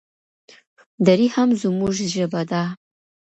[1.05, 2.63] دري هم زموږ ژبه ده.